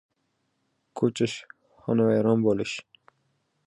•Ko‘chish― 1.01 1.37
xonavayron 1.85 2.45
bo‘lish. 2.49 2.79